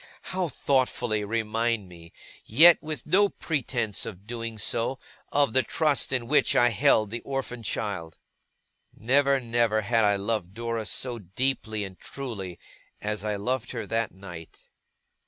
How 0.33 0.47
thoughtfully 0.47 1.23
remind 1.23 1.87
me, 1.87 2.11
yet 2.43 2.81
with 2.81 3.05
no 3.05 3.29
pretence 3.29 4.03
of 4.03 4.25
doing 4.25 4.57
so, 4.57 4.97
of 5.31 5.53
the 5.53 5.61
trust 5.61 6.11
in 6.11 6.25
which 6.25 6.55
I 6.55 6.69
held 6.69 7.11
the 7.11 7.19
orphan 7.21 7.61
child! 7.61 8.17
Never, 8.95 9.39
never, 9.39 9.81
had 9.81 10.03
I 10.03 10.15
loved 10.15 10.55
Dora 10.55 10.87
so 10.87 11.19
deeply 11.19 11.83
and 11.83 11.99
truly, 11.99 12.57
as 12.99 13.23
I 13.23 13.35
loved 13.35 13.73
her 13.73 13.85
that 13.85 14.11
night. 14.11 14.69